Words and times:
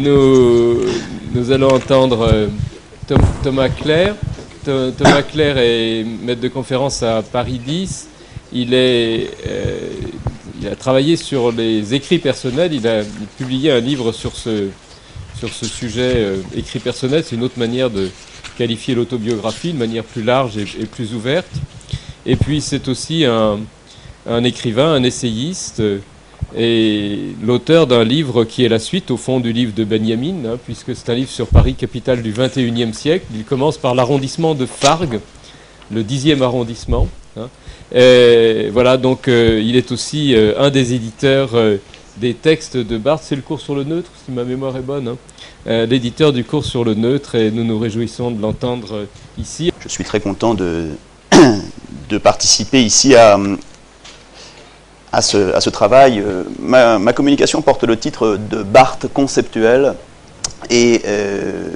Nous, 0.00 0.80
nous 1.32 1.52
allons 1.52 1.68
entendre 1.72 2.22
euh, 2.22 2.48
Thomas 3.44 3.68
Claire. 3.68 4.16
Tho- 4.64 4.90
Thomas 4.90 5.22
Claire 5.22 5.56
est 5.58 6.02
maître 6.02 6.40
de 6.40 6.48
conférence 6.48 7.04
à 7.04 7.22
Paris 7.22 7.60
10. 7.64 8.08
Il, 8.52 8.74
est, 8.74 9.30
euh, 9.46 9.78
il 10.60 10.66
a 10.66 10.74
travaillé 10.74 11.14
sur 11.16 11.52
les 11.52 11.94
écrits 11.94 12.18
personnels. 12.18 12.72
Il 12.72 12.88
a 12.88 13.02
publié 13.38 13.70
un 13.70 13.78
livre 13.78 14.10
sur 14.10 14.34
ce, 14.34 14.66
sur 15.38 15.48
ce 15.50 15.64
sujet 15.64 16.12
euh, 16.16 16.36
écrit 16.56 16.80
personnel. 16.80 17.22
C'est 17.24 17.36
une 17.36 17.44
autre 17.44 17.60
manière 17.60 17.88
de 17.88 18.10
qualifier 18.58 18.96
l'autobiographie, 18.96 19.70
une 19.70 19.78
manière 19.78 20.02
plus 20.02 20.24
large 20.24 20.56
et, 20.58 20.66
et 20.80 20.86
plus 20.86 21.14
ouverte. 21.14 21.52
Et 22.26 22.34
puis 22.34 22.60
c'est 22.60 22.88
aussi 22.88 23.24
un, 23.24 23.60
un 24.28 24.42
écrivain, 24.42 24.92
un 24.92 25.04
essayiste. 25.04 25.78
euh, 25.78 26.00
et 26.56 27.34
l'auteur 27.42 27.86
d'un 27.86 28.04
livre 28.04 28.44
qui 28.44 28.64
est 28.64 28.68
la 28.68 28.78
suite, 28.78 29.10
au 29.10 29.16
fond, 29.16 29.40
du 29.40 29.52
livre 29.52 29.72
de 29.74 29.84
Benjamin, 29.84 30.44
hein, 30.46 30.58
puisque 30.64 30.94
c'est 30.94 31.10
un 31.10 31.14
livre 31.14 31.30
sur 31.30 31.46
Paris, 31.48 31.74
capitale 31.74 32.22
du 32.22 32.32
XXIe 32.32 32.94
siècle. 32.94 33.26
Il 33.34 33.44
commence 33.44 33.76
par 33.76 33.94
l'arrondissement 33.94 34.54
de 34.54 34.66
Fargue, 34.66 35.20
le 35.90 36.02
10e 36.02 36.42
arrondissement. 36.42 37.08
hein. 37.36 37.48
Voilà, 38.72 38.96
donc 38.96 39.28
euh, 39.28 39.60
il 39.64 39.76
est 39.76 39.90
aussi 39.92 40.34
euh, 40.34 40.54
un 40.58 40.70
des 40.70 40.94
éditeurs 40.94 41.50
euh, 41.54 41.76
des 42.18 42.34
textes 42.34 42.76
de 42.76 42.98
Barthes. 42.98 43.24
C'est 43.24 43.36
le 43.36 43.42
cours 43.42 43.60
sur 43.60 43.74
le 43.74 43.84
neutre, 43.84 44.10
si 44.24 44.30
ma 44.30 44.44
mémoire 44.44 44.76
est 44.76 44.80
bonne. 44.82 45.08
hein. 45.08 45.16
L'éditeur 45.86 46.32
du 46.32 46.44
cours 46.44 46.64
sur 46.64 46.84
le 46.84 46.94
neutre, 46.94 47.34
et 47.36 47.50
nous 47.50 47.64
nous 47.64 47.78
réjouissons 47.78 48.30
de 48.30 48.40
l'entendre 48.40 49.06
ici. 49.38 49.72
Je 49.80 49.88
suis 49.88 50.04
très 50.04 50.20
content 50.20 50.54
de 50.54 50.90
participer 52.22 52.82
ici 52.82 53.14
à, 53.14 53.38
à, 55.14 55.22
ce, 55.22 55.70
travail. 55.70 56.20
Euh, 56.20 56.42
Ma, 56.58 57.12
communication 57.12 57.62
porte 57.62 57.84
le 57.84 57.96
titre 57.98 58.36
de 58.50 58.62
Barthes 58.62 59.06
conceptuel. 59.12 59.94
Et 60.70 61.02
euh, 61.06 61.68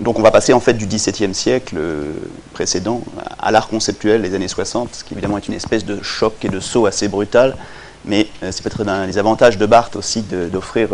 donc 0.00 0.18
on 0.18 0.22
va 0.22 0.30
passer 0.30 0.52
en 0.52 0.60
fait 0.60 0.74
du 0.74 0.86
XVIIe 0.86 1.34
siècle 1.34 1.76
euh, 1.78 2.12
précédent 2.52 3.02
à 3.38 3.50
l'art 3.50 3.68
conceptuel 3.68 4.22
des 4.22 4.34
années 4.34 4.48
60, 4.48 4.94
ce 4.94 5.04
qui 5.04 5.14
évidemment 5.14 5.38
est 5.38 5.48
une 5.48 5.54
espèce 5.54 5.84
de 5.84 6.02
choc 6.02 6.34
et 6.44 6.48
de 6.48 6.60
saut 6.60 6.86
assez 6.86 7.08
brutal. 7.08 7.56
Mais 8.04 8.28
c'est 8.42 8.62
peut-être 8.62 8.86
un 8.88 9.06
des 9.06 9.18
avantages 9.18 9.58
de 9.58 9.66
Barthes 9.66 9.96
aussi 9.96 10.22
d'offrir 10.22 10.88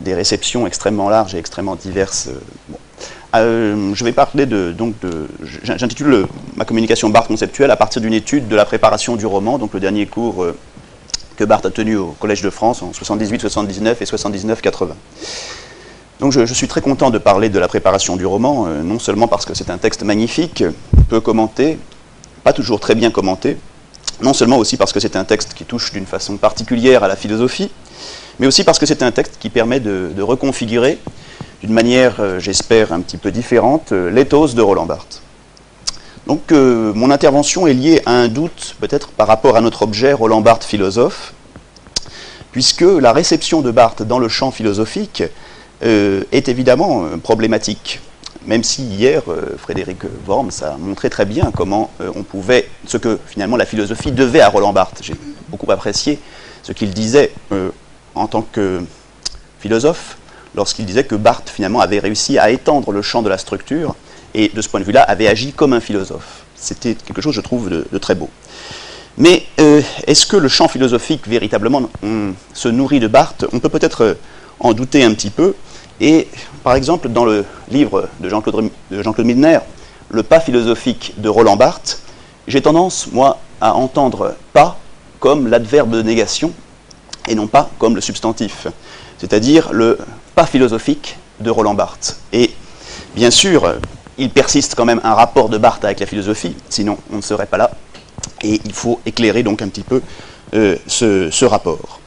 des 0.00 0.14
réceptions 0.14 0.66
extrêmement 0.66 1.08
larges 1.08 1.34
et 1.34 1.38
extrêmement 1.38 1.74
diverses. 1.74 2.28
je 3.34 4.04
vais 4.04 4.12
parler 4.12 4.46
de, 4.46 4.72
donc 4.72 4.98
de, 5.00 5.26
j'in- 5.64 5.76
j'intitule 5.76 6.06
le- 6.06 6.28
ma 6.56 6.64
communication 6.64 7.10
Barthes 7.10 7.28
conceptuelle 7.28 7.70
à 7.70 7.76
partir 7.76 8.00
d'une 8.02 8.14
étude 8.14 8.48
de 8.48 8.56
la 8.56 8.64
préparation 8.64 9.16
du 9.16 9.26
roman, 9.26 9.58
donc 9.58 9.74
le 9.74 9.80
dernier 9.80 10.06
cours 10.06 10.42
euh, 10.42 10.56
que 11.36 11.44
Barthes 11.44 11.66
a 11.66 11.70
tenu 11.70 11.96
au 11.96 12.16
Collège 12.18 12.42
de 12.42 12.50
France 12.50 12.82
en 12.82 12.92
78, 12.92 13.40
79 13.42 14.00
et 14.00 14.06
79, 14.06 14.62
80. 14.62 14.94
Donc 16.18 16.32
je, 16.32 16.46
suis 16.54 16.66
très 16.66 16.80
content 16.80 17.10
de 17.10 17.18
parler 17.18 17.50
de 17.50 17.58
la 17.58 17.68
préparation 17.68 18.16
du 18.16 18.24
roman, 18.24 18.66
euh, 18.66 18.82
non 18.82 18.98
seulement 18.98 19.28
parce 19.28 19.44
que 19.44 19.54
c'est 19.54 19.68
un 19.68 19.76
texte 19.76 20.02
magnifique, 20.02 20.64
peu 21.10 21.20
commenté, 21.20 21.78
pas 22.42 22.54
toujours 22.54 22.80
très 22.80 22.94
bien 22.94 23.10
commenté, 23.10 23.58
non 24.22 24.32
seulement 24.32 24.56
aussi 24.56 24.78
parce 24.78 24.94
que 24.94 25.00
c'est 25.00 25.14
un 25.14 25.24
texte 25.24 25.52
qui 25.52 25.66
touche 25.66 25.92
d'une 25.92 26.06
façon 26.06 26.38
particulière 26.38 27.04
à 27.04 27.08
la 27.08 27.16
philosophie, 27.16 27.70
mais 28.38 28.46
aussi 28.46 28.64
parce 28.64 28.78
que 28.78 28.86
c'est 28.86 29.02
un 29.02 29.10
texte 29.10 29.36
qui 29.38 29.50
permet 29.50 29.78
de, 29.80 30.22
reconfigurer 30.22 30.98
d'une 31.62 31.74
manière, 31.74 32.16
euh, 32.20 32.38
j'espère, 32.38 32.94
un 32.94 33.00
petit 33.00 33.18
peu 33.18 33.30
différente, 33.30 33.92
l'éthos 33.92 34.54
de 34.54 34.62
Roland 34.62 34.86
Barthes. 34.86 35.20
Donc 36.26 36.50
euh, 36.50 36.92
mon 36.92 37.10
intervention 37.12 37.68
est 37.68 37.74
liée 37.74 38.02
à 38.04 38.12
un 38.12 38.26
doute, 38.28 38.74
peut-être 38.80 39.10
par 39.10 39.28
rapport 39.28 39.56
à 39.56 39.60
notre 39.60 39.82
objet, 39.82 40.12
Roland 40.12 40.40
Barthes 40.40 40.64
philosophe, 40.64 41.34
puisque 42.50 42.82
la 42.82 43.12
réception 43.12 43.62
de 43.62 43.70
Barthes 43.70 44.02
dans 44.02 44.18
le 44.18 44.28
champ 44.28 44.50
philosophique 44.50 45.22
euh, 45.84 46.24
est 46.32 46.48
évidemment 46.48 47.04
euh, 47.04 47.16
problématique. 47.16 48.00
Même 48.44 48.64
si 48.64 48.82
hier, 48.84 49.22
Frédéric 49.58 49.98
Worms 50.28 50.62
a 50.62 50.76
montré 50.76 51.10
très 51.10 51.24
bien 51.24 51.50
comment 51.52 51.90
on 52.14 52.22
pouvait, 52.22 52.68
ce 52.86 52.96
que 52.96 53.18
finalement 53.26 53.56
la 53.56 53.66
philosophie 53.66 54.12
devait 54.12 54.40
à 54.40 54.48
Roland 54.48 54.72
Barthes. 54.72 55.00
J'ai 55.02 55.16
beaucoup 55.48 55.68
apprécié 55.72 56.20
ce 56.62 56.70
qu'il 56.70 56.90
disait 56.90 57.32
en 58.14 58.28
tant 58.28 58.42
que 58.42 58.84
philosophe, 59.58 60.16
lorsqu'il 60.54 60.86
disait 60.86 61.02
que 61.02 61.16
Barthes 61.16 61.50
finalement 61.50 61.80
avait 61.80 61.98
réussi 61.98 62.38
à 62.38 62.50
étendre 62.50 62.92
le 62.92 63.02
champ 63.02 63.20
de 63.20 63.28
la 63.28 63.36
structure 63.36 63.96
et 64.36 64.50
de 64.54 64.60
ce 64.60 64.68
point 64.68 64.78
de 64.78 64.84
vue-là 64.84 65.02
avait 65.02 65.26
agi 65.26 65.52
comme 65.52 65.72
un 65.72 65.80
philosophe. 65.80 66.44
C'était 66.54 66.94
quelque 66.94 67.22
chose, 67.22 67.34
je 67.34 67.40
trouve, 67.40 67.70
de, 67.70 67.98
très 67.98 68.14
beau. 68.14 68.28
Mais 69.18 69.44
euh, 69.60 69.80
est-ce 70.06 70.26
que 70.26 70.36
le 70.36 70.48
champ 70.48 70.68
philosophique 70.68 71.26
véritablement 71.26 71.88
on 72.02 72.34
se 72.52 72.68
nourrit 72.68 73.00
de 73.00 73.08
Barthes? 73.08 73.46
On 73.52 73.60
peut 73.60 73.70
peut-être 73.70 74.04
euh, 74.04 74.14
en 74.60 74.74
douter 74.74 75.02
un 75.02 75.14
petit 75.14 75.30
peu. 75.30 75.54
Et 76.00 76.28
par 76.62 76.74
exemple, 76.74 77.08
dans 77.08 77.24
le 77.24 77.46
livre 77.70 78.10
de 78.20 78.28
Jean-Claude 78.28 78.70
de 78.90 79.02
Jean-Claude 79.02 79.26
Milner, 79.26 79.60
Le 80.10 80.22
pas 80.22 80.38
philosophique 80.38 81.14
de 81.16 81.28
Roland 81.30 81.56
Barthes, 81.56 82.02
j'ai 82.46 82.60
tendance, 82.60 83.08
moi, 83.10 83.40
à 83.60 83.74
entendre 83.74 84.36
pas 84.52 84.78
comme 85.18 85.48
l'adverbe 85.48 85.90
de 85.90 86.02
négation 86.02 86.52
et 87.26 87.34
non 87.34 87.46
pas 87.46 87.70
comme 87.78 87.94
le 87.94 88.02
substantif, 88.02 88.68
c'est-à-dire 89.18 89.72
le 89.72 89.98
pas 90.34 90.46
philosophique 90.46 91.16
de 91.40 91.50
Roland 91.50 91.74
Barthes. 91.74 92.18
Et 92.32 92.50
bien 93.16 93.30
sûr, 93.30 93.78
il 94.18 94.30
persiste 94.30 94.74
quand 94.74 94.84
même 94.84 95.00
un 95.04 95.14
rapport 95.14 95.48
de 95.48 95.58
Barthes 95.58 95.84
avec 95.84 96.00
la 96.00 96.06
philosophie, 96.06 96.54
sinon 96.68 96.98
on 97.12 97.16
ne 97.16 97.22
serait 97.22 97.46
pas 97.46 97.58
là, 97.58 97.70
et 98.42 98.60
il 98.64 98.72
faut 98.72 99.00
éclairer 99.06 99.42
donc 99.42 99.62
un 99.62 99.68
petit 99.68 99.82
peu 99.82 100.02
euh, 100.54 100.76
ce, 100.86 101.44
rapport. 101.44 102.00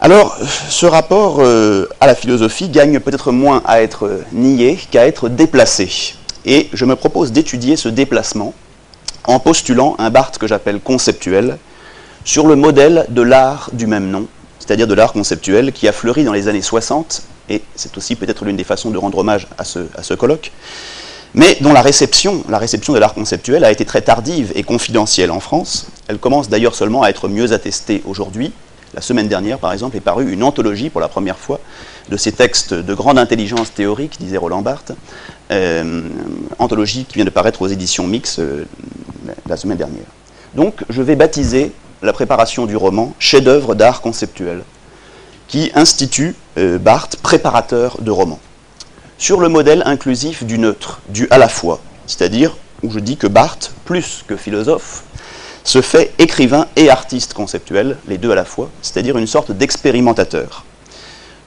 Alors, 0.00 0.36
ce 0.68 0.86
rapport 0.86 1.40
euh, 1.40 1.88
à 2.00 2.06
la 2.06 2.14
philosophie 2.14 2.68
gagne 2.68 3.00
peut-être 3.00 3.32
moins 3.32 3.62
à 3.64 3.82
être 3.82 4.06
euh, 4.06 4.24
nié 4.32 4.78
qu'à 4.90 5.06
être 5.06 5.28
déplacé. 5.28 6.14
Et 6.44 6.68
je 6.72 6.84
me 6.84 6.96
propose 6.96 7.32
d'étudier 7.32 7.76
ce 7.76 7.88
déplacement 7.88 8.54
en 9.24 9.38
postulant 9.38 9.94
un 9.98 10.10
Barthes 10.10 10.38
que 10.38 10.46
j'appelle 10.46 10.80
conceptuel, 10.80 11.58
sur 12.24 12.46
le 12.46 12.54
modèle 12.54 13.06
de 13.08 13.22
l'art 13.22 13.70
du 13.72 13.86
même 13.86 14.08
nom, 14.08 14.26
c'est-à-dire 14.60 14.86
de 14.86 14.94
l'art 14.94 15.12
conceptuel 15.12 15.72
qui 15.72 15.88
a 15.88 15.92
fleuri 15.92 16.24
dans 16.24 16.32
les 16.32 16.46
années 16.48 16.62
60, 16.62 17.22
et 17.48 17.62
c'est 17.74 17.96
aussi 17.96 18.14
peut-être 18.14 18.44
l'une 18.44 18.56
des 18.56 18.64
façons 18.64 18.90
de 18.90 18.98
rendre 18.98 19.18
hommage 19.18 19.48
à 19.58 19.64
ce 19.64 20.14
colloque, 20.14 20.52
mais 21.34 21.56
dont 21.60 21.72
la 21.72 21.82
réception, 21.82 22.44
la 22.48 22.58
réception 22.58 22.92
de 22.92 22.98
l'art 22.98 23.14
conceptuel 23.14 23.64
a 23.64 23.70
été 23.70 23.84
très 23.84 24.02
tardive 24.02 24.52
et 24.54 24.62
confidentielle 24.62 25.30
en 25.30 25.40
France. 25.40 25.86
Elle 26.08 26.18
commence 26.18 26.48
d'ailleurs 26.48 26.74
seulement 26.74 27.02
à 27.02 27.08
être 27.08 27.28
mieux 27.28 27.52
attestée 27.52 28.02
aujourd'hui. 28.06 28.52
La 28.94 29.00
semaine 29.00 29.28
dernière, 29.28 29.58
par 29.58 29.72
exemple, 29.72 29.96
est 29.96 30.00
parue 30.00 30.30
une 30.30 30.42
anthologie 30.42 30.90
pour 30.90 31.00
la 31.00 31.08
première 31.08 31.38
fois 31.38 31.60
de 32.10 32.16
ces 32.18 32.32
textes 32.32 32.74
de 32.74 32.94
grande 32.94 33.18
intelligence 33.18 33.72
théorique, 33.72 34.18
disait 34.20 34.36
Roland 34.36 34.60
Barthes, 34.60 34.92
euh, 35.50 36.02
anthologie 36.58 37.06
qui 37.06 37.14
vient 37.14 37.24
de 37.24 37.30
paraître 37.30 37.62
aux 37.62 37.68
éditions 37.68 38.06
Mix 38.06 38.38
euh, 38.38 38.66
la 39.48 39.56
semaine 39.56 39.78
dernière. 39.78 40.04
Donc, 40.54 40.84
je 40.90 41.00
vais 41.00 41.16
baptiser 41.16 41.72
la 42.02 42.12
préparation 42.12 42.66
du 42.66 42.76
roman 42.76 43.14
chef-d'œuvre 43.18 43.74
d'art 43.74 44.02
conceptuel, 44.02 44.62
qui 45.48 45.70
institue 45.74 46.34
euh, 46.58 46.78
Barthes 46.78 47.16
préparateur 47.16 47.96
de 48.02 48.10
roman, 48.10 48.38
sur 49.22 49.40
le 49.40 49.48
modèle 49.48 49.84
inclusif 49.86 50.42
du 50.42 50.58
neutre, 50.58 50.98
du 51.08 51.28
à 51.30 51.38
la 51.38 51.48
fois, 51.48 51.78
c'est-à-dire 52.08 52.56
où 52.82 52.90
je 52.90 52.98
dis 52.98 53.16
que 53.16 53.28
Barthes, 53.28 53.70
plus 53.84 54.24
que 54.26 54.34
philosophe, 54.36 55.04
se 55.62 55.80
fait 55.80 56.12
écrivain 56.18 56.66
et 56.74 56.90
artiste 56.90 57.32
conceptuel, 57.32 57.96
les 58.08 58.18
deux 58.18 58.32
à 58.32 58.34
la 58.34 58.44
fois, 58.44 58.68
c'est-à-dire 58.82 59.16
une 59.16 59.28
sorte 59.28 59.52
d'expérimentateur. 59.52 60.64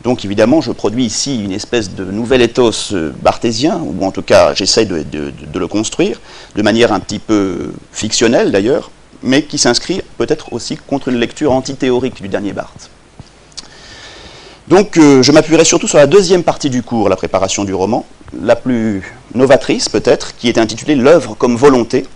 Donc 0.06 0.24
évidemment, 0.24 0.62
je 0.62 0.72
produis 0.72 1.04
ici 1.04 1.44
une 1.44 1.52
espèce 1.52 1.90
de 1.94 2.06
nouvel 2.06 2.42
ethos 2.42 2.94
euh, 2.94 3.12
barthésien, 3.22 3.82
ou 3.84 4.06
en 4.06 4.12
tout 4.12 4.22
cas 4.22 4.54
j'essaye 4.54 4.86
de, 4.86 5.04
de- 5.04 5.34
de 5.46 5.60
le 5.60 5.68
construire, 5.68 6.22
de 6.56 6.62
manière 6.62 6.94
un 6.94 7.02
petit 7.02 7.20
peu 7.20 7.74
fictionnelle 7.92 8.54
d'ailleurs, 8.54 8.90
mais 9.22 9.44
qui 9.44 9.58
s'inscrit 9.58 10.02
peut-être 10.18 10.54
aussi 10.54 10.78
contre 10.78 11.10
une 11.10 11.18
lecture 11.20 11.52
antithéorique 11.52 12.22
du 12.22 12.30
dernier 12.30 12.54
Barthes. 12.54 12.90
Donc 14.68 14.98
euh, 14.98 15.22
je 15.22 15.32
m'appuierai 15.32 15.64
surtout 15.64 15.88
sur 15.88 16.00
la 16.00 16.08
deuxième 16.08 16.42
partie 16.44 16.72
du 16.72 16.82
cours, 16.82 17.08
la 17.08 17.16
préparation 17.16 17.66
du 17.66 17.74
roman, 17.76 18.04
la 18.42 18.56
plus 18.56 19.14
novatrice 19.36 19.90
peut-être, 19.90 20.36
qui 20.38 20.50
est 20.50 20.58
intitulée 20.58 20.96
L'œuvre 20.96 21.36
comme 21.36 21.56
volonté, 21.56 22.08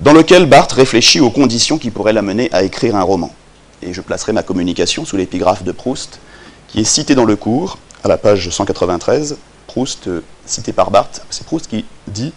dans 0.00 0.14
lequel 0.14 0.46
Barthes 0.46 0.72
réfléchit 0.72 1.20
aux 1.20 1.28
conditions 1.28 1.76
qui 1.76 1.90
pourraient 1.90 2.14
l'amener 2.14 2.48
à 2.52 2.62
écrire 2.62 2.96
un 2.96 3.02
roman. 3.02 3.34
Et 3.82 3.92
je 3.92 4.00
placerai 4.00 4.32
ma 4.32 4.42
communication 4.42 5.04
sous 5.04 5.18
l'épigraphe 5.18 5.62
de 5.62 5.72
Proust, 5.72 6.20
qui 6.68 6.80
est 6.80 6.84
citée 6.84 7.14
dans 7.14 7.26
le 7.26 7.36
cours, 7.36 7.76
à 8.02 8.08
la 8.08 8.16
page 8.16 8.48
193. 8.48 9.36
Proust, 9.66 10.08
euh, 10.08 10.22
cité 10.46 10.72
par 10.72 10.90
Barthes, 10.90 11.20
c'est 11.28 11.44
Proust 11.44 11.66
qui 11.66 11.84
dit 12.06 12.32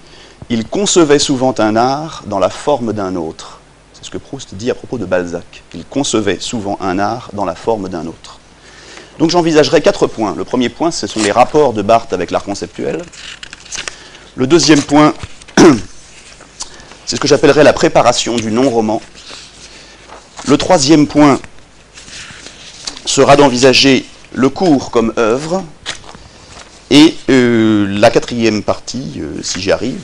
Il 0.49 0.67
concevait 0.67 1.19
souvent 1.19 1.55
un 1.57 1.77
art 1.77 2.23
dans 2.27 2.39
la 2.39 2.49
forme 2.49 2.91
d'un 2.91 3.15
autre. 3.15 3.61
C'est 3.93 4.03
ce 4.03 4.11
que 4.11 4.17
Proust 4.17 4.55
dit 4.55 4.69
à 4.69 4.75
propos 4.75 4.97
de 4.97 5.05
Balzac. 5.05 5.63
Il 5.73 5.85
concevait 5.85 6.39
souvent 6.41 6.77
un 6.81 6.99
art 6.99 7.29
dans 7.31 7.45
la 7.45 7.55
forme 7.55 7.87
d'un 7.87 8.07
autre. 8.07 8.40
Donc 9.21 9.29
j'envisagerai 9.29 9.81
quatre 9.81 10.07
points. 10.07 10.33
Le 10.35 10.43
premier 10.43 10.69
point, 10.69 10.89
ce 10.89 11.05
sont 11.05 11.19
les 11.19 11.31
rapports 11.31 11.73
de 11.73 11.83
Barthes 11.83 12.11
avec 12.11 12.31
l'art 12.31 12.43
conceptuel. 12.43 13.03
Le 14.35 14.47
deuxième 14.47 14.81
point, 14.81 15.13
c'est 17.05 17.17
ce 17.17 17.21
que 17.21 17.27
j'appellerais 17.27 17.63
la 17.63 17.71
préparation 17.71 18.35
du 18.35 18.51
non-roman. 18.51 18.99
Le 20.47 20.57
troisième 20.57 21.05
point 21.05 21.39
sera 23.05 23.35
d'envisager 23.35 24.07
le 24.33 24.49
cours 24.49 24.89
comme 24.89 25.13
œuvre, 25.19 25.63
et 26.89 27.15
euh, 27.29 27.85
la 27.99 28.09
quatrième 28.09 28.63
partie, 28.63 29.19
euh, 29.19 29.39
si 29.43 29.61
j'y 29.61 29.71
arrive, 29.71 30.01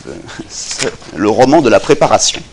c'est 0.47 0.93
le 1.15 1.29
roman 1.29 1.61
de 1.61 1.69
la 1.69 1.79
préparation. 1.79 2.43